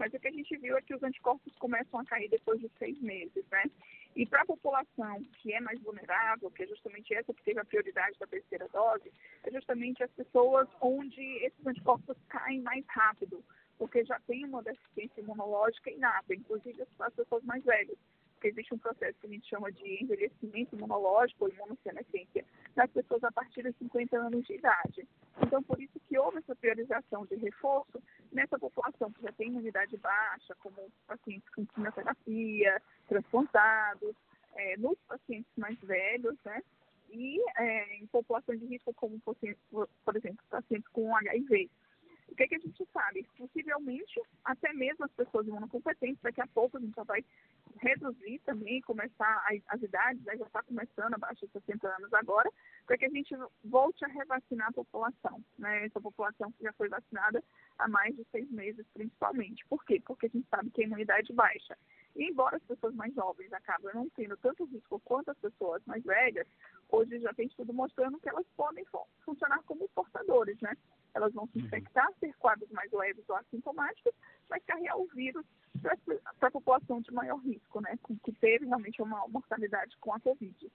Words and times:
mas 0.00 0.14
o 0.14 0.18
que 0.18 0.28
a 0.28 0.32
gente 0.32 0.56
viu 0.56 0.78
é 0.78 0.80
que 0.80 0.94
os 0.94 1.02
anticorpos 1.02 1.54
começam 1.56 2.00
a 2.00 2.04
cair 2.06 2.30
depois 2.30 2.58
de 2.58 2.70
seis 2.78 2.98
meses, 3.02 3.44
né? 3.50 3.64
E 4.16 4.24
para 4.24 4.40
a 4.40 4.46
população 4.46 5.22
que 5.34 5.52
é 5.52 5.60
mais 5.60 5.78
vulnerável, 5.82 6.50
que 6.50 6.62
é 6.62 6.66
justamente 6.66 7.14
essa 7.14 7.34
que 7.34 7.42
teve 7.44 7.60
a 7.60 7.64
prioridade 7.66 8.18
da 8.18 8.26
terceira 8.26 8.66
dose, 8.68 9.12
é 9.44 9.50
justamente 9.52 10.02
as 10.02 10.10
pessoas 10.12 10.66
onde 10.80 11.20
esses 11.44 11.66
anticorpos 11.66 12.16
caem 12.30 12.62
mais 12.62 12.82
rápido, 12.88 13.44
porque 13.76 14.02
já 14.02 14.18
tem 14.20 14.46
uma 14.46 14.62
deficiência 14.62 15.20
imunológica 15.20 15.90
inata, 15.90 16.34
inclusive 16.34 16.82
as 16.98 17.14
pessoas 17.14 17.44
mais 17.44 17.62
velhas 17.62 17.98
porque 18.40 18.48
existe 18.48 18.72
um 18.72 18.78
processo 18.78 19.18
que 19.20 19.26
a 19.26 19.30
gente 19.30 19.46
chama 19.46 19.70
de 19.70 20.02
envelhecimento 20.02 20.74
imunológico 20.74 21.44
ou 21.44 21.50
imunossenescência 21.50 22.42
nas 22.74 22.90
pessoas 22.90 23.22
a 23.22 23.30
partir 23.30 23.62
de 23.62 23.72
50 23.72 24.16
anos 24.16 24.46
de 24.46 24.54
idade. 24.54 25.06
Então, 25.42 25.62
por 25.62 25.78
isso 25.78 26.00
que 26.08 26.18
houve 26.18 26.38
essa 26.38 26.56
priorização 26.56 27.26
de 27.26 27.34
reforço 27.34 28.02
nessa 28.32 28.58
população 28.58 29.12
que 29.12 29.22
já 29.22 29.32
tem 29.32 29.48
imunidade 29.48 29.96
baixa, 29.96 30.54
como 30.60 30.90
pacientes 31.06 31.48
com 31.50 31.66
quimioterapia, 31.66 32.82
transplantados, 33.08 34.14
é, 34.54 34.76
nos 34.76 34.98
pacientes 35.06 35.50
mais 35.56 35.78
velhos, 35.80 36.36
né? 36.44 36.62
E 37.10 37.40
é, 37.56 37.96
em 37.96 38.06
populações 38.06 38.60
de 38.60 38.66
risco, 38.66 38.94
como, 38.94 39.18
por 39.20 39.36
exemplo, 40.16 40.44
pacientes 40.48 40.88
com 40.92 41.16
HIV. 41.16 41.68
O 42.30 42.34
que, 42.36 42.44
é 42.44 42.48
que 42.48 42.54
a 42.54 42.58
gente 42.58 42.88
sabe? 42.92 43.26
Possivelmente, 43.36 44.20
até 44.44 44.72
mesmo 44.72 45.04
as 45.04 45.10
pessoas 45.12 45.46
imunocompetentes, 45.46 46.22
daqui 46.22 46.40
a 46.40 46.46
pouco 46.46 46.76
a 46.76 46.80
gente 46.80 46.94
já 46.94 47.02
vai 47.02 47.24
reduzir 47.78 48.40
também, 48.44 48.80
começar 48.82 49.44
as, 49.48 49.60
as 49.66 49.82
idades, 49.82 50.22
né, 50.24 50.36
já 50.36 50.46
está 50.46 50.62
começando 50.62 51.14
abaixo 51.14 51.46
de 51.46 51.52
60 51.52 51.88
anos 51.88 52.14
agora, 52.14 52.48
para 52.90 52.98
que 52.98 53.06
a 53.06 53.10
gente 53.10 53.32
volte 53.62 54.04
a 54.04 54.08
revacinar 54.08 54.66
a 54.66 54.72
população, 54.72 55.40
né? 55.56 55.86
Essa 55.86 56.00
população 56.00 56.50
que 56.50 56.64
já 56.64 56.72
foi 56.72 56.88
vacinada 56.88 57.40
há 57.78 57.86
mais 57.86 58.16
de 58.16 58.26
seis 58.32 58.50
meses, 58.50 58.84
principalmente. 58.92 59.64
Por 59.66 59.84
quê? 59.84 60.02
Porque 60.04 60.26
a 60.26 60.28
gente 60.28 60.48
sabe 60.48 60.70
que 60.70 60.82
a 60.82 60.86
imunidade 60.86 61.32
baixa. 61.32 61.78
E 62.16 62.24
embora 62.28 62.56
as 62.56 62.62
pessoas 62.64 62.92
mais 62.96 63.14
jovens 63.14 63.52
acabem 63.52 63.94
não 63.94 64.10
tendo 64.10 64.36
tanto 64.38 64.64
risco 64.64 64.98
quanto 65.04 65.30
as 65.30 65.38
pessoas 65.38 65.80
mais 65.86 66.02
velhas, 66.02 66.48
hoje 66.88 67.20
já 67.20 67.32
tem 67.32 67.46
estudo 67.46 67.72
mostrando 67.72 68.18
que 68.18 68.28
elas 68.28 68.44
podem 68.56 68.84
funcionar 69.24 69.62
como 69.66 69.88
portadores, 69.90 70.60
né? 70.60 70.76
Elas 71.14 71.32
vão 71.32 71.46
se 71.46 71.60
uhum. 71.60 71.66
infectar, 71.66 72.12
ter 72.14 72.34
quadros 72.38 72.70
mais 72.72 72.90
leves 72.90 73.24
ou 73.28 73.36
assintomáticos, 73.36 74.12
mas 74.48 74.64
carregar 74.64 74.98
o 74.98 75.06
vírus 75.14 75.46
para 76.40 76.48
a 76.48 76.50
população 76.50 77.00
de 77.00 77.12
maior 77.12 77.36
risco, 77.36 77.80
né? 77.80 77.96
Que 78.24 78.32
teve 78.32 78.66
realmente 78.66 79.00
uma 79.00 79.28
mortalidade 79.28 79.96
com 79.98 80.12
a 80.12 80.18
Covid. 80.18 80.68